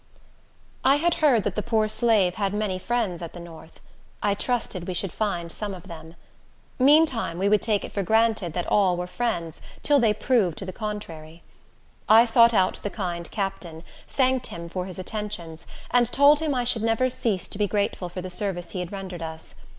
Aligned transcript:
I 0.83 0.95
had 0.95 1.13
heard 1.21 1.43
that 1.43 1.55
the 1.55 1.61
poor 1.61 1.87
slave 1.87 2.33
had 2.33 2.55
many 2.55 2.79
friends 2.79 3.21
at 3.21 3.33
the 3.33 3.39
north. 3.39 3.79
I 4.23 4.33
trusted 4.33 4.87
we 4.87 4.95
should 4.95 5.11
find 5.11 5.51
some 5.51 5.75
of 5.75 5.87
them. 5.87 6.15
Meantime, 6.79 7.37
we 7.37 7.47
would 7.47 7.61
take 7.61 7.85
it 7.85 7.91
for 7.91 8.01
granted 8.01 8.53
that 8.53 8.65
all 8.65 8.97
were 8.97 9.05
friends, 9.05 9.61
till 9.83 9.99
they 9.99 10.15
proved 10.15 10.57
to 10.57 10.65
the 10.65 10.73
contrary. 10.73 11.43
I 12.09 12.25
sought 12.25 12.51
out 12.51 12.79
the 12.81 12.89
kind 12.89 13.29
captain, 13.29 13.83
thanked 14.07 14.47
him 14.47 14.69
for 14.69 14.87
his 14.87 14.97
attentions, 14.97 15.67
and 15.91 16.11
told 16.11 16.39
him 16.39 16.55
I 16.55 16.63
should 16.63 16.81
never 16.81 17.07
cease 17.07 17.47
to 17.49 17.59
be 17.59 17.67
grateful 17.67 18.09
for 18.09 18.23
the 18.23 18.31
service 18.31 18.71
he 18.71 18.79
had 18.79 18.91
rendered 18.91 19.21
us. 19.21 19.53